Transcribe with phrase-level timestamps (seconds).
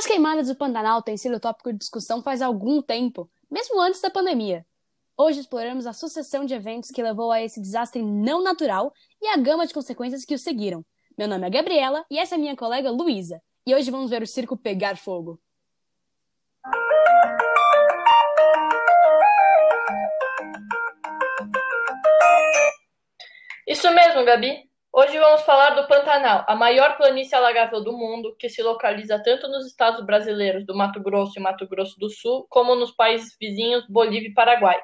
[0.00, 4.08] As queimadas do Pantanal têm sido tópico de discussão faz algum tempo, mesmo antes da
[4.08, 4.64] pandemia.
[5.14, 9.36] Hoje exploramos a sucessão de eventos que levou a esse desastre não natural e a
[9.36, 10.82] gama de consequências que o seguiram.
[11.18, 13.42] Meu nome é Gabriela e essa é minha colega Luísa.
[13.66, 15.38] E hoje vamos ver o circo pegar fogo.
[23.66, 24.69] Isso mesmo, Gabi.
[24.92, 29.46] Hoje vamos falar do Pantanal, a maior planície alagável do mundo, que se localiza tanto
[29.46, 33.86] nos estados brasileiros do Mato Grosso e Mato Grosso do Sul, como nos países vizinhos
[33.88, 34.80] Bolívia e Paraguai.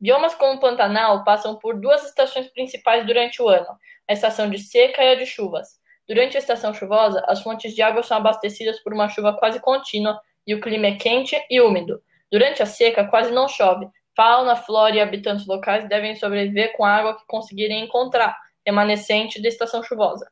[0.00, 3.68] Biomas como o Pantanal passam por duas estações principais durante o ano,
[4.08, 5.68] a estação de seca e a de chuvas.
[6.08, 10.18] Durante a estação chuvosa, as fontes de água são abastecidas por uma chuva quase contínua
[10.46, 12.02] e o clima é quente e úmido.
[12.32, 13.86] Durante a seca, quase não chove.
[14.16, 18.34] Fauna, flora e habitantes locais devem sobreviver com a água que conseguirem encontrar
[18.66, 20.28] remanescente da estação chuvosa.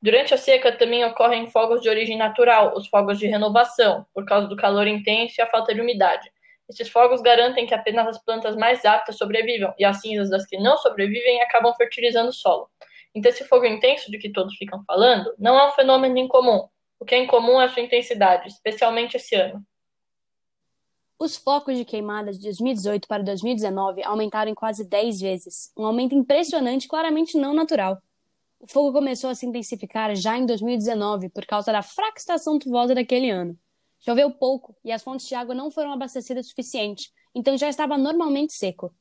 [0.00, 4.46] Durante a seca também ocorrem fogos de origem natural, os fogos de renovação, por causa
[4.46, 6.30] do calor intenso e a falta de umidade.
[6.68, 10.58] Esses fogos garantem que apenas as plantas mais aptas sobrevivam, e as cinzas das que
[10.58, 12.68] não sobrevivem acabam fertilizando o solo.
[13.14, 16.68] Então, esse fogo intenso de que todos ficam falando não é um fenômeno incomum.
[17.00, 19.64] O que é incomum é a sua intensidade, especialmente esse ano.
[21.20, 26.14] Os focos de queimadas de 2018 para 2019 aumentaram em quase 10 vezes, um aumento
[26.14, 28.00] impressionante claramente não natural.
[28.60, 32.94] O fogo começou a se intensificar já em 2019 por causa da fraca estação chuvosa
[32.94, 33.58] daquele ano.
[33.98, 37.98] Choveu pouco e as fontes de água não foram abastecidas o suficiente, então já estava
[37.98, 38.94] normalmente seco.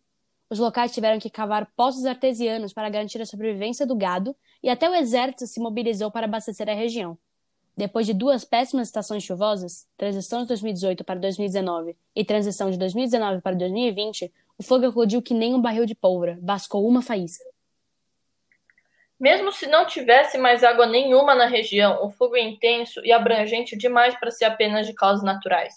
[0.49, 4.89] Os locais tiveram que cavar poços artesianos para garantir a sobrevivência do gado e até
[4.89, 7.15] o exército se mobilizou para abastecer a região.
[7.77, 13.39] Depois de duas péssimas estações chuvosas, transição de 2018 para 2019 e transição de 2019
[13.39, 17.45] para 2020, o fogo eclodiu que nem um barril de pólvora, bascou uma faísca.
[19.19, 23.77] Mesmo se não tivesse mais água nenhuma na região, o fogo é intenso e abrangente
[23.77, 25.75] demais para ser apenas de causas naturais.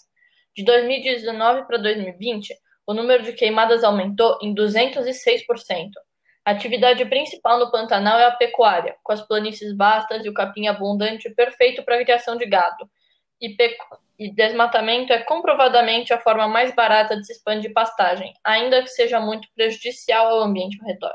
[0.55, 2.55] De 2019 para 2020,
[2.87, 5.91] o número de queimadas aumentou em 206%.
[6.43, 10.67] A atividade principal no Pantanal é a pecuária, com as planícies vastas e o capim
[10.67, 12.89] abundante perfeito para a criação de gado.
[13.39, 13.55] E,
[14.17, 19.19] e desmatamento é comprovadamente a forma mais barata de se expandir pastagem, ainda que seja
[19.19, 21.13] muito prejudicial ao ambiente ao redor.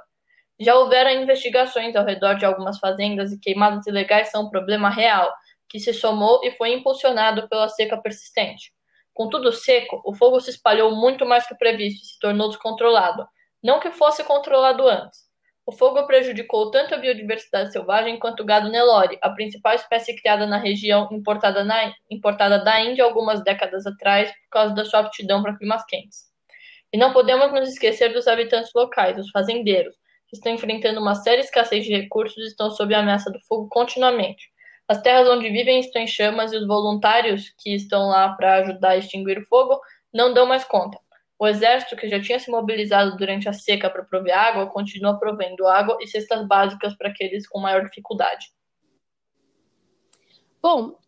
[0.58, 5.30] Já houveram investigações ao redor de algumas fazendas e queimadas ilegais são um problema real,
[5.68, 8.72] que se somou e foi impulsionado pela seca persistente.
[9.12, 13.26] Com tudo seco, o fogo se espalhou muito mais que previsto e se tornou descontrolado,
[13.66, 15.26] não que fosse controlado antes.
[15.66, 20.46] O fogo prejudicou tanto a biodiversidade selvagem quanto o gado Nelore, a principal espécie criada
[20.46, 25.42] na região importada, na, importada da Índia algumas décadas atrás por causa da sua aptidão
[25.42, 26.26] para climas quentes.
[26.92, 29.96] E não podemos nos esquecer dos habitantes locais, os fazendeiros,
[30.28, 33.68] que estão enfrentando uma séria escassez de recursos e estão sob a ameaça do fogo
[33.68, 34.48] continuamente.
[34.86, 38.90] As terras onde vivem estão em chamas e os voluntários que estão lá para ajudar
[38.90, 39.80] a extinguir o fogo
[40.14, 40.96] não dão mais conta.
[41.38, 45.66] O exército, que já tinha se mobilizado durante a seca para prover água, continua provendo
[45.66, 48.50] água e cestas básicas para aqueles com maior dificuldade.
[50.62, 50.98] Bom,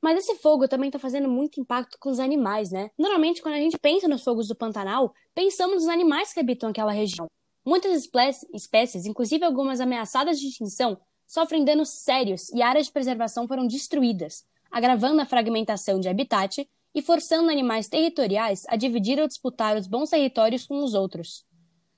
[0.00, 2.90] mas esse fogo também está fazendo muito impacto com os animais, né?
[2.98, 6.92] Normalmente, quando a gente pensa nos fogos do Pantanal, pensamos nos animais que habitam aquela
[6.92, 7.26] região.
[7.64, 8.08] Muitas
[8.54, 14.46] espécies, inclusive algumas ameaçadas de extinção, sofrem danos sérios e áreas de preservação foram destruídas,
[14.70, 20.08] agravando a fragmentação de habitat e forçando animais territoriais a dividir ou disputar os bons
[20.08, 21.44] territórios com os outros.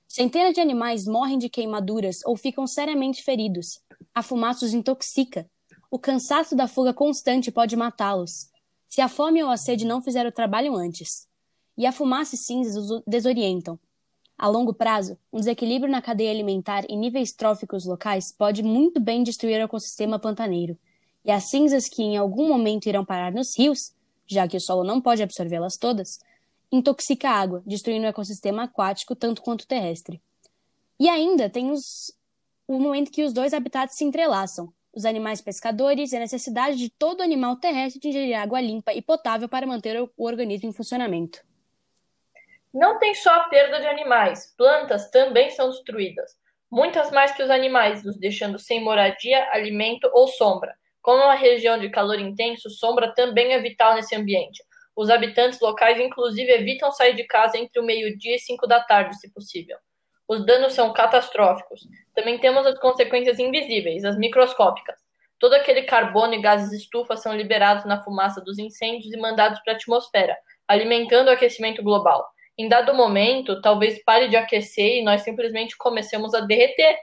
[0.09, 3.81] Centenas de animais morrem de queimaduras ou ficam seriamente feridos.
[4.13, 5.49] A fumaça os intoxica.
[5.89, 8.51] O cansaço da fuga constante pode matá-los,
[8.89, 11.29] se a fome ou a sede não fizeram o trabalho antes.
[11.77, 13.79] E a fumaça e cinzas os desorientam.
[14.37, 19.23] A longo prazo, um desequilíbrio na cadeia alimentar e níveis tróficos locais pode muito bem
[19.23, 20.77] destruir o ecossistema pantaneiro.
[21.25, 23.97] E as cinzas que em algum momento irão parar nos rios
[24.29, 26.21] já que o solo não pode absorvê-las todas,
[26.71, 30.21] intoxica a água, destruindo o ecossistema aquático tanto quanto terrestre.
[31.01, 32.13] E ainda tem os,
[32.67, 36.91] o momento que os dois habitats se entrelaçam, os animais pescadores e a necessidade de
[36.91, 41.47] todo animal terrestre de ingerir água limpa e potável para manter o, organismo em funcionamento.
[42.75, 46.37] Não tem só a perda de animais, plantas também são destruídas,
[46.71, 50.77] muitas mais que os animais, nos deixando sem moradia, alimento ou sombra.
[51.03, 54.63] Como é uma região de calor intenso, sombra também é vital nesse ambiente.
[54.97, 59.19] Os habitantes locais, inclusive, evitam sair de casa entre o meio-dia e cinco da tarde,
[59.19, 59.79] se possível.
[60.27, 61.81] Os danos são catastróficos.
[62.15, 64.97] Também temos as consequências invisíveis, as microscópicas.
[65.39, 69.75] Todo aquele carbono e gases estufa são liberados na fumaça dos incêndios e mandados para
[69.75, 70.37] a atmosfera,
[70.67, 72.29] alimentando o aquecimento global.
[72.59, 76.99] Em dado momento, talvez pare de aquecer e nós simplesmente comecemos a derreter.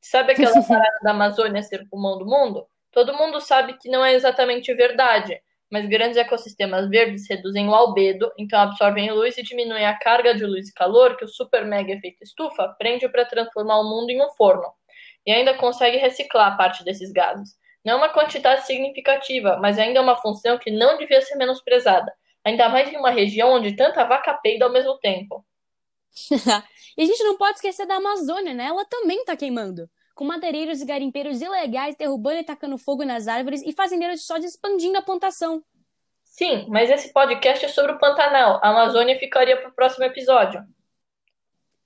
[0.00, 2.66] Sabe aquela parada da Amazônia ser o pulmão do mundo?
[2.90, 5.40] Todo mundo sabe que não é exatamente verdade,
[5.70, 10.44] mas grandes ecossistemas verdes reduzem o albedo, então absorvem luz e diminuem a carga de
[10.44, 14.22] luz e calor que o super mega efeito estufa prende para transformar o mundo em
[14.22, 14.72] um forno,
[15.26, 17.50] e ainda consegue reciclar parte desses gases.
[17.84, 22.12] Não é uma quantidade significativa, mas ainda é uma função que não devia ser menosprezada,
[22.44, 25.44] ainda mais em uma região onde tanta vaca peida ao mesmo tempo.
[26.96, 28.64] e a gente não pode esquecer da Amazônia, né?
[28.64, 29.88] Ela também está queimando
[30.18, 34.46] com madeireiros e garimpeiros ilegais derrubando e tacando fogo nas árvores e fazendeiros de soja
[34.46, 35.62] expandindo a plantação.
[36.24, 38.58] Sim, mas esse podcast é sobre o Pantanal.
[38.60, 40.60] A Amazônia ficaria para o próximo episódio.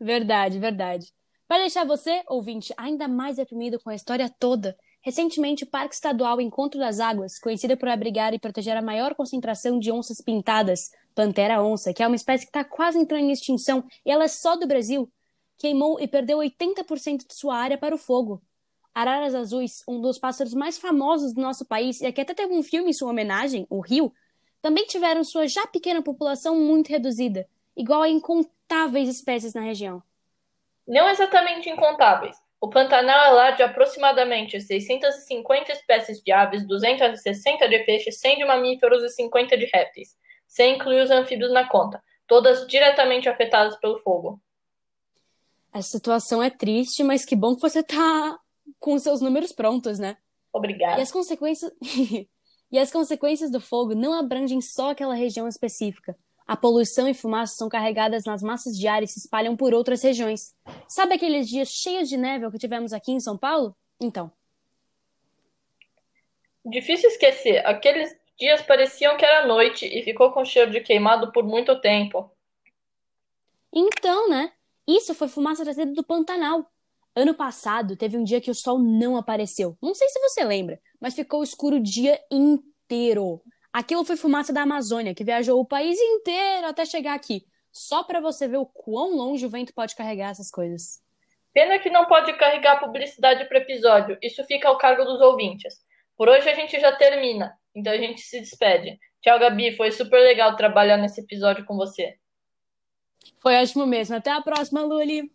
[0.00, 1.12] Verdade, verdade.
[1.46, 6.40] Para deixar você, ouvinte, ainda mais deprimido com a história toda, recentemente o Parque Estadual
[6.40, 11.62] Encontro das Águas, conhecido por abrigar e proteger a maior concentração de onças pintadas, Pantera
[11.62, 14.56] onça, que é uma espécie que está quase entrando em extinção e ela é só
[14.56, 15.12] do Brasil,
[15.62, 18.42] queimou e perdeu 80% de sua área para o fogo.
[18.92, 22.64] Araras azuis, um dos pássaros mais famosos do nosso país e que até teve um
[22.64, 24.12] filme em sua homenagem, O Rio,
[24.60, 30.02] também tiveram sua já pequena população muito reduzida, igual a incontáveis espécies na região.
[30.86, 32.36] Não exatamente incontáveis.
[32.60, 38.44] O Pantanal é lar de aproximadamente 650 espécies de aves, 260 de peixes, 100 de
[38.44, 40.16] mamíferos e 50 de répteis,
[40.48, 44.40] sem incluir os anfíbios na conta, todas diretamente afetadas pelo fogo.
[45.72, 48.38] Essa situação é triste, mas que bom que você tá
[48.78, 50.16] com os seus números prontos, né?
[50.52, 50.98] Obrigada.
[50.98, 51.72] E as consequências
[52.72, 56.16] E as consequências do fogo não abrangem só aquela região específica.
[56.46, 60.02] A poluição e fumaça são carregadas nas massas de ar e se espalham por outras
[60.02, 60.56] regiões.
[60.88, 63.76] Sabe aqueles dias cheios de neve que tivemos aqui em São Paulo?
[64.00, 64.32] Então.
[66.64, 67.64] Difícil esquecer.
[67.66, 72.30] Aqueles dias pareciam que era noite e ficou com cheiro de queimado por muito tempo.
[73.70, 74.50] Então, né?
[74.86, 76.66] Isso foi fumaça trazida do Pantanal.
[77.14, 79.76] Ano passado, teve um dia que o sol não apareceu.
[79.82, 83.42] Não sei se você lembra, mas ficou escuro o dia inteiro.
[83.72, 87.44] Aquilo foi fumaça da Amazônia, que viajou o país inteiro até chegar aqui.
[87.70, 91.00] Só para você ver o quão longe o vento pode carregar essas coisas.
[91.54, 94.18] Pena que não pode carregar publicidade para episódio.
[94.22, 95.74] Isso fica ao cargo dos ouvintes.
[96.16, 98.98] Por hoje a gente já termina, então a gente se despede.
[99.22, 99.76] Tchau, Gabi.
[99.76, 102.16] Foi super legal trabalhar nesse episódio com você.
[103.40, 104.16] Foi ótimo mesmo.
[104.16, 105.30] Até a próxima, Luli!